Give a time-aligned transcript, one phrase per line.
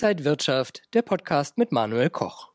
[0.00, 2.50] Inside Wirtschaft, der Podcast mit Manuel Koch.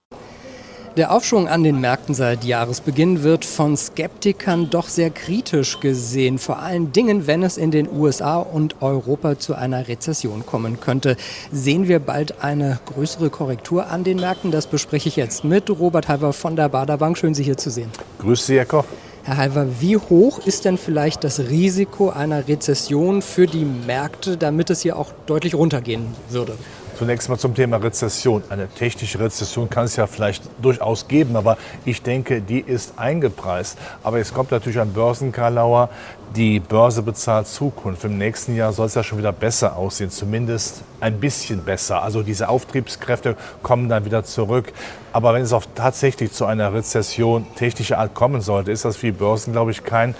[0.95, 6.59] Der Aufschwung an den Märkten seit Jahresbeginn wird von Skeptikern doch sehr kritisch gesehen, vor
[6.59, 11.17] allen Dingen, wenn es in den USA und Europa zu einer Rezession kommen könnte.
[11.51, 14.51] Sehen wir bald eine größere Korrektur an den Märkten?
[14.51, 17.17] Das bespreche ich jetzt mit Robert Halver von der Baderbank.
[17.17, 17.91] Schön, Sie hier zu sehen.
[18.19, 18.85] Grüß Sie, Herr Koch.
[19.23, 24.69] Herr Halver, wie hoch ist denn vielleicht das Risiko einer Rezession für die Märkte, damit
[24.69, 26.57] es hier auch deutlich runtergehen würde?
[26.95, 28.43] Zunächst mal zum Thema Rezession.
[28.49, 33.79] Eine technische Rezession kann es ja vielleicht durchaus geben, aber ich denke, die ist eingepreist.
[34.03, 35.89] Aber jetzt kommt natürlich ein Börsenkarlauer.
[36.35, 38.03] Die Börse bezahlt Zukunft.
[38.03, 42.03] Im nächsten Jahr soll es ja schon wieder besser aussehen, zumindest ein bisschen besser.
[42.03, 44.71] Also diese Auftriebskräfte kommen dann wieder zurück.
[45.13, 49.07] Aber wenn es auch tatsächlich zu einer Rezession technischer Art kommen sollte, ist das für
[49.07, 50.15] die Börsen, glaube ich, kein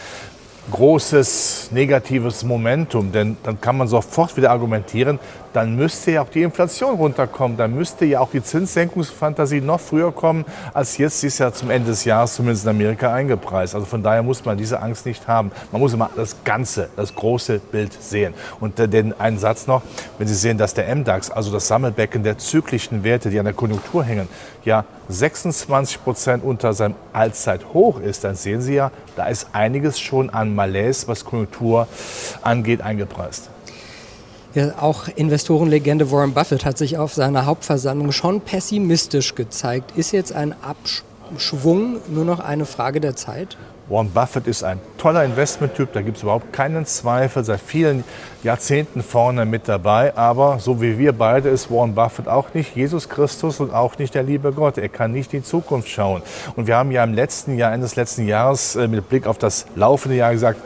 [0.71, 5.19] großes negatives Momentum, denn dann kann man sofort wieder argumentieren,
[5.53, 10.11] dann müsste ja auch die Inflation runterkommen, dann müsste ja auch die Zinssenkungsfantasie noch früher
[10.11, 13.75] kommen, als jetzt sie ist ja zum Ende des Jahres zumindest in Amerika eingepreist.
[13.75, 15.51] Also von daher muss man diese Angst nicht haben.
[15.71, 18.33] Man muss immer das Ganze, das große Bild sehen.
[18.59, 19.83] Und äh, den einen Satz noch,
[20.17, 23.53] wenn Sie sehen, dass der MDAX, also das Sammelbecken der zyklischen Werte, die an der
[23.53, 24.27] Konjunktur hängen,
[24.65, 30.29] ja 26 Prozent unter seinem Allzeithoch ist, dann sehen Sie ja, da ist einiges schon
[30.29, 31.87] an Malaise, was Konjunktur
[32.41, 33.52] angeht, eingepreist.
[34.55, 39.97] Ja, auch Investorenlegende Warren Buffett hat sich auf seiner Hauptversammlung schon pessimistisch gezeigt.
[39.97, 43.57] Ist jetzt ein Abschwung nur noch eine Frage der Zeit?
[43.89, 48.03] Warren Buffett ist ein toller Investmenttyp, da gibt es überhaupt keinen Zweifel, seit vielen
[48.43, 50.15] Jahrzehnten vorne mit dabei.
[50.15, 54.13] Aber so wie wir beide ist Warren Buffett auch nicht Jesus Christus und auch nicht
[54.13, 54.77] der liebe Gott.
[54.77, 56.21] Er kann nicht in die Zukunft schauen.
[56.55, 59.39] Und wir haben ja im letzten Jahr, Ende des letzten Jahres äh, mit Blick auf
[59.39, 60.59] das laufende Jahr gesagt,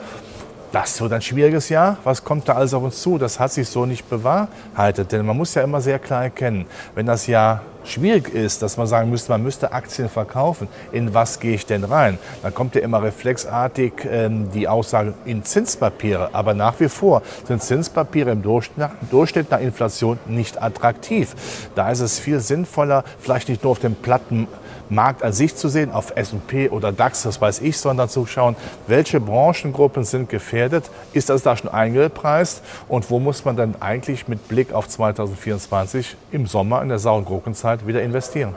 [0.71, 1.97] das wird ein schwieriges Jahr.
[2.03, 3.17] Was kommt da alles auf uns zu?
[3.17, 5.11] Das hat sich so nicht bewahrheitet.
[5.11, 6.65] Denn man muss ja immer sehr klar erkennen,
[6.95, 11.39] wenn das Jahr schwierig ist, dass man sagen müsste, man müsste Aktien verkaufen, in was
[11.39, 12.17] gehe ich denn rein?
[12.43, 16.29] Dann kommt ja immer reflexartig ähm, die Aussage in Zinspapiere.
[16.33, 21.33] Aber nach wie vor sind Zinspapiere im Durchschnitt, nach Inflation nicht attraktiv.
[21.75, 24.47] Da ist es viel sinnvoller, vielleicht nicht nur auf dem platten
[24.89, 28.55] Markt an sich zu sehen, auf S&P oder DAX, das weiß ich, sondern zu schauen,
[28.87, 34.27] welche Branchengruppen sind gefährdet, ist das da schon eingepreist und wo muss man dann eigentlich
[34.27, 38.55] mit Blick auf 2024 im Sommer in der sauren Gurkenzeit wieder investieren.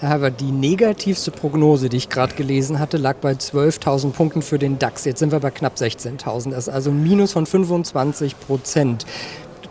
[0.00, 4.58] Herr Haver, die negativste Prognose, die ich gerade gelesen hatte, lag bei 12.000 Punkten für
[4.58, 5.04] den DAX.
[5.04, 6.50] Jetzt sind wir bei knapp 16.000.
[6.50, 9.06] Das ist also ein Minus von 25 Prozent.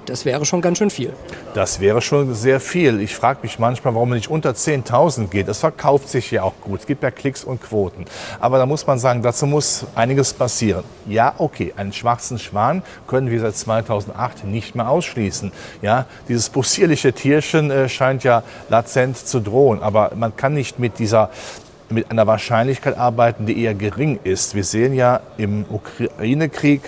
[0.06, 1.14] Das wäre schon ganz schön viel.
[1.54, 3.00] Das wäre schon sehr viel.
[3.00, 5.48] Ich frage mich manchmal, warum man nicht unter 10.000 geht.
[5.48, 6.82] Das verkauft sich ja auch gut.
[6.82, 8.06] Es gibt ja Klicks und Quoten.
[8.40, 10.84] Aber da muss man sagen, dazu muss einiges passieren.
[11.08, 15.52] Ja, okay, einen schwarzen Schwan können wir seit 2008 nicht mehr ausschließen.
[15.82, 19.82] Ja, dieses possierliche Tierchen äh, scheint ja latent zu drohen.
[19.82, 21.30] Aber man kann nicht mit dieser
[21.94, 24.56] mit einer Wahrscheinlichkeit arbeiten, die eher gering ist.
[24.56, 26.82] Wir sehen ja im Ukraine-Krieg,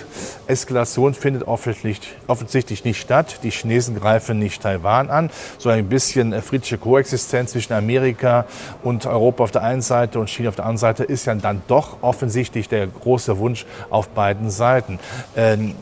[0.48, 3.40] Eskalation findet offensichtlich nicht statt.
[3.44, 5.30] Die Chinesen greifen nicht Taiwan an.
[5.58, 8.46] So ein bisschen äh, friedliche Koexistenz zwischen Amerika
[8.84, 11.62] und Europa auf der einen Seite und China auf der anderen Seite ist ja dann
[11.68, 15.00] doch offensichtlich der große Wunsch auf beiden Seiten.
[15.36, 15.76] Ähm,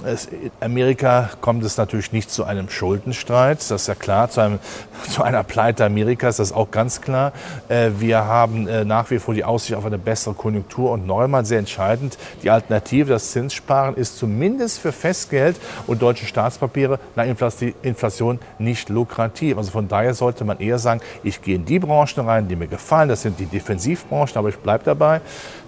[0.59, 4.59] Amerika kommt es natürlich nicht zu einem Schuldenstreit, das ist ja klar, zu, einem,
[5.09, 7.33] zu einer Pleite Amerikas, das ist auch ganz klar.
[7.67, 11.45] Äh, wir haben äh, nach wie vor die Aussicht auf eine bessere Konjunktur und einmal
[11.45, 17.25] sehr entscheidend, die Alternative, das Zinssparen ist zumindest zumindest für Festgeld und deutsche Staatspapiere nach
[17.25, 19.57] Inflation nicht lukrativ.
[19.57, 22.67] Also von daher sollte man eher sagen, ich gehe in die Branchen rein, die mir
[22.67, 23.09] gefallen.
[23.09, 25.21] Das sind die Defensivbranchen, aber ich bleibe dabei.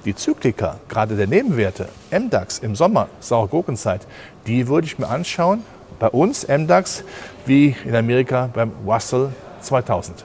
[0.06, 4.06] Die Zyklika, gerade der Nebenwerte, MDAX im Sommer, saure Gurkenzeit,
[4.46, 5.64] die würde ich mir anschauen.
[5.98, 7.04] Bei uns MDAX
[7.48, 9.30] wie in Amerika beim Russell
[9.62, 10.24] 2000.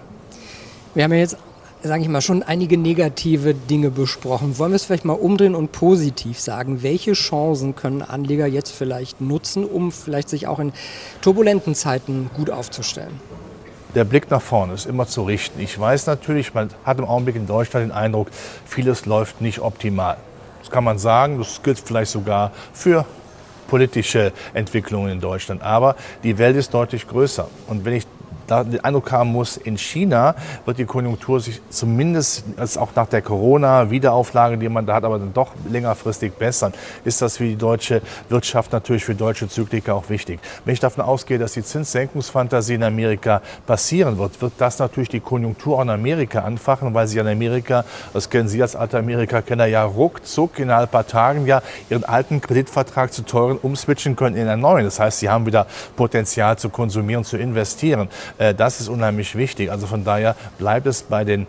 [0.92, 1.38] Wir haben ja jetzt
[1.82, 4.58] sage ich mal, schon einige negative Dinge besprochen.
[4.58, 6.82] Wollen wir es vielleicht mal umdrehen und positiv sagen?
[6.82, 10.72] Welche Chancen können Anleger jetzt vielleicht nutzen, um vielleicht sich auch in
[11.22, 13.20] turbulenten Zeiten gut aufzustellen?
[13.94, 15.58] Der Blick nach vorne ist immer zu richten.
[15.60, 18.28] Ich weiß natürlich, man hat im Augenblick in Deutschland den Eindruck,
[18.64, 20.16] vieles läuft nicht optimal.
[20.60, 23.04] Das kann man sagen, das gilt vielleicht sogar für
[23.68, 25.62] politische Entwicklungen in Deutschland.
[25.62, 27.48] Aber die Welt ist deutlich größer.
[27.66, 28.06] Und wenn ich
[28.50, 32.44] da den Eindruck haben muss, in China wird die Konjunktur sich zumindest
[32.78, 36.72] auch nach der Corona-Wiederauflage, die man da hat, aber dann doch längerfristig bessern,
[37.04, 40.40] ist das für die deutsche Wirtschaft natürlich für deutsche Zykliker auch wichtig.
[40.64, 45.20] Wenn ich davon ausgehe, dass die Zinssenkungsfantasie in Amerika passieren wird, wird das natürlich die
[45.20, 49.66] Konjunktur auch in Amerika anfachen, weil sie in Amerika, das kennen Sie als alter Amerika-Kenner,
[49.66, 54.48] ja ruckzuck in ein paar Tagen ja ihren alten Kreditvertrag zu teuren umswitchen können in
[54.48, 54.84] einen neuen.
[54.84, 58.08] Das heißt, sie haben wieder Potenzial zu konsumieren, zu investieren.
[58.40, 59.70] Äh, das ist unheimlich wichtig.
[59.70, 61.46] Also von daher bleibt es bei den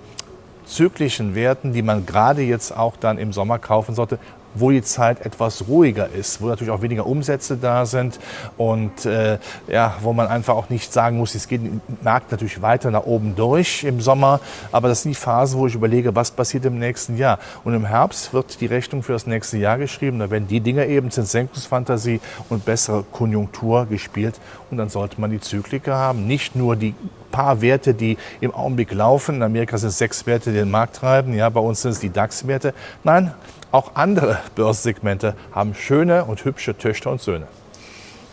[0.66, 4.20] zyklischen Werten, die man gerade jetzt auch dann im Sommer kaufen sollte,
[4.54, 8.20] wo die Zeit etwas ruhiger ist, wo natürlich auch weniger Umsätze da sind
[8.58, 9.38] und äh,
[9.68, 13.06] ja, wo man einfach auch nicht sagen muss, es geht im Markt natürlich weiter nach
[13.06, 14.40] oben durch im Sommer,
[14.72, 17.40] aber das sind die Phasen, wo ich überlege, was passiert im nächsten Jahr.
[17.64, 20.86] Und im Herbst wird die Rechnung für das nächste Jahr geschrieben, da werden die Dinge
[20.88, 22.20] eben Zinssenkungsfantasie
[22.50, 24.40] und bessere Konjunktur gespielt
[24.70, 26.94] und dann sollte man die Zykliker haben, nicht nur die
[27.32, 29.36] paar Werte, die im Augenblick laufen.
[29.36, 31.34] In Amerika sind es sechs Werte, die den Markt treiben.
[31.34, 32.74] Ja, bei uns sind es die DAX-Werte.
[33.04, 33.32] Nein,
[33.72, 37.48] auch andere Börsensegmente haben schöne und hübsche Töchter und Söhne.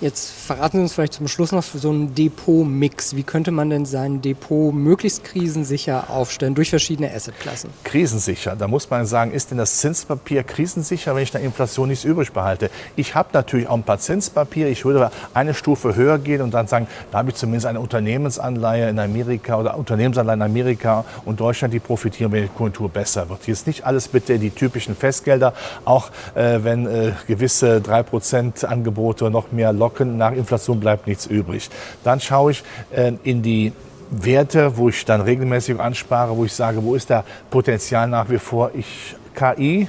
[0.01, 3.17] Jetzt verraten Sie uns vielleicht zum Schluss noch so einen Depot-Mix.
[3.17, 7.71] Wie könnte man denn sein Depot möglichst krisensicher aufstellen durch verschiedene Assetklassen?
[7.83, 12.05] Krisensicher, da muss man sagen, ist denn das Zinspapier krisensicher, wenn ich der Inflation nichts
[12.05, 12.71] übrig behalte?
[12.95, 14.69] Ich habe natürlich auch ein paar Zinspapiere.
[14.69, 18.89] Ich würde eine Stufe höher gehen und dann sagen, da habe ich zumindest eine Unternehmensanleihe
[18.91, 23.47] in Amerika oder Unternehmensanleihe in Amerika und Deutschland, die profitieren, wenn die Konjunktur besser wird.
[23.47, 25.55] Hier ist nicht alles bitte die typischen Festgelder,
[25.85, 30.17] auch äh, wenn äh, gewisse 3% Angebote noch mehr locker locken.
[30.17, 31.71] Nach Inflation bleibt nichts übrig.
[32.05, 33.73] Dann schaue ich äh, in die
[34.11, 38.39] Werte, wo ich dann regelmäßig anspare, wo ich sage, wo ist da Potenzial nach wie
[38.39, 38.71] vor?
[38.75, 39.89] Ich KI,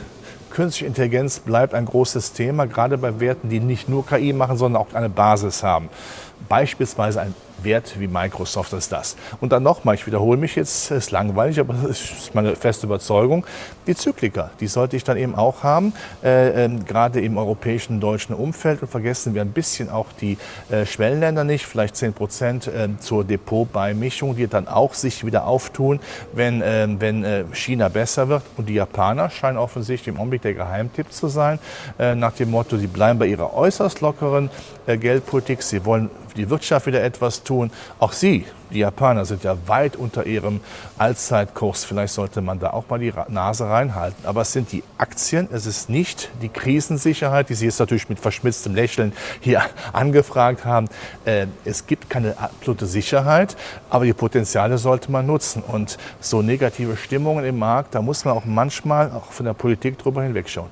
[0.49, 4.81] Künstliche Intelligenz bleibt ein großes Thema, gerade bei Werten, die nicht nur KI machen, sondern
[4.81, 5.89] auch eine Basis haben.
[6.49, 9.15] Beispielsweise ein Wert wie Microsoft ist das.
[9.41, 13.45] Und dann nochmal, ich wiederhole mich jetzt, ist langweilig, aber das ist meine feste Überzeugung,
[13.87, 18.35] die Zykliker, die sollte ich dann eben auch haben, äh, äh, gerade im europäischen, deutschen
[18.35, 18.81] Umfeld.
[18.81, 20.37] Und vergessen wir ein bisschen auch die
[20.69, 25.99] äh, Schwellenländer nicht, vielleicht 10 Prozent äh, zur Depotbeimischung, die dann auch sich wieder auftun,
[26.33, 28.43] wenn, ähm, wenn äh, China besser wird.
[28.57, 31.59] Und die Japaner scheinen offensichtlich im Augenblick der Geheimtipp zu sein,
[31.97, 34.49] äh, nach dem Motto, sie bleiben bei ihrer äußerst lockeren
[34.87, 37.69] Geldpolitik, sie wollen die Wirtschaft wieder etwas tun.
[37.99, 40.61] Auch sie, die Japaner, sind ja weit unter ihrem
[40.97, 41.83] Allzeitkurs.
[41.83, 44.25] Vielleicht sollte man da auch mal die Nase reinhalten.
[44.25, 48.19] Aber es sind die Aktien, es ist nicht die Krisensicherheit, die Sie jetzt natürlich mit
[48.19, 49.61] verschmitztem Lächeln hier
[49.93, 50.87] angefragt haben.
[51.25, 53.57] Äh, es gibt keine absolute Sicherheit,
[53.89, 55.61] aber die Potenziale sollte man nutzen.
[55.61, 59.97] Und so negative Stimmungen im Markt, da muss man auch manchmal auch von der Politik
[59.97, 60.69] drüber hinwegschauen.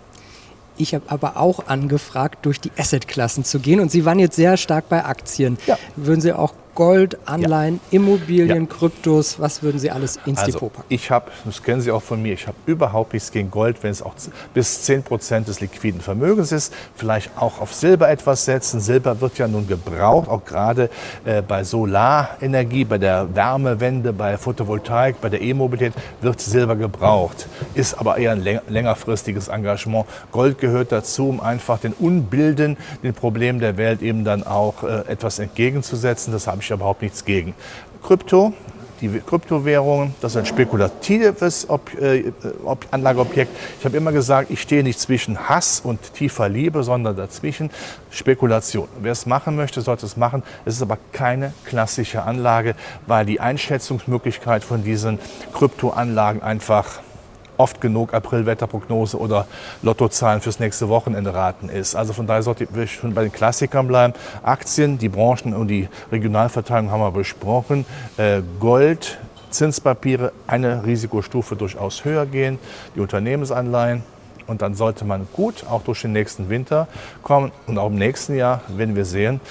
[0.78, 3.80] Ich habe aber auch angefragt, durch die Assetklassen zu gehen.
[3.80, 5.58] Und Sie waren jetzt sehr stark bei Aktien.
[5.66, 5.78] Ja.
[5.96, 7.98] Würden Sie auch Gold, Anleihen, ja.
[7.98, 8.66] Immobilien, ja.
[8.68, 10.86] Kryptos, was würden Sie alles ins also, Depot packen?
[10.90, 13.90] Ich habe, das kennen Sie auch von mir, ich habe überhaupt nichts gegen Gold, wenn
[13.90, 14.14] es auch
[14.54, 16.72] bis 10 Prozent des liquiden Vermögens ist.
[16.96, 18.80] Vielleicht auch auf Silber etwas setzen.
[18.80, 20.92] Silber wird ja nun gebraucht, auch gerade
[21.26, 27.48] äh, bei Solarenergie, bei der Wärmewende, bei Photovoltaik, bei der E-Mobilität wird Silber gebraucht.
[27.74, 30.06] Ist aber eher ein längerfristiges Engagement.
[30.32, 35.08] Gold gehört dazu, um einfach den Unbilden, den Problemen der Welt eben dann auch äh,
[35.08, 36.32] etwas entgegenzusetzen.
[36.32, 37.54] Das habe ich ich überhaupt nichts gegen.
[38.04, 38.54] Krypto,
[39.02, 42.32] die Kryptowährungen, das ist ein spekulatives Ob äh,
[42.66, 43.52] Ob Anlageobjekt.
[43.80, 47.70] Ich habe immer gesagt, ich stehe nicht zwischen Hass und tiefer Liebe, sondern dazwischen
[48.10, 48.88] Spekulation.
[49.02, 50.44] Wer es machen möchte, sollte es machen.
[50.66, 52.76] Es ist aber keine klassische Anlage,
[53.06, 55.20] weil die Einschätzungsmöglichkeit von diesen
[55.54, 57.00] Kryptoanlagen einfach
[57.58, 59.48] oft genug Aprilwetterprognose oder
[59.82, 61.96] Lottozahlen fürs nächste Wochenende raten ist.
[61.96, 64.14] Also von daher sollte ich schon bei den Klassikern bleiben.
[64.44, 67.86] Aktien, die Branchen und die Regionalverteilung haben wir besprochen.
[68.18, 69.18] Äh, Gold,
[69.50, 72.60] Zinspapiere, eine Risikostufe durchaus höher gehen.
[72.96, 74.04] Die Unternehmensanleihen,
[74.46, 76.88] und dann sollte man gut auch durch den nächsten Winter
[77.22, 77.52] kommen.
[77.66, 79.42] Und auch im nächsten Jahr, wenn wir sehen,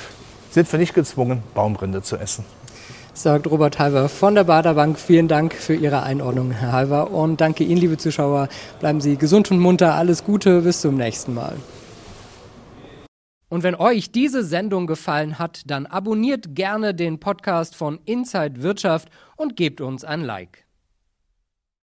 [0.50, 2.44] sind wir nicht gezwungen, Baumrinde zu essen
[3.16, 4.98] sagt Robert Halver von der Baderbank.
[4.98, 7.10] Vielen Dank für Ihre Einordnung, Herr Halver.
[7.10, 8.48] Und danke Ihnen, liebe Zuschauer.
[8.80, 9.94] Bleiben Sie gesund und munter.
[9.94, 10.60] Alles Gute.
[10.60, 11.56] Bis zum nächsten Mal.
[13.48, 19.08] Und wenn euch diese Sendung gefallen hat, dann abonniert gerne den Podcast von Inside Wirtschaft
[19.36, 20.65] und gebt uns ein Like.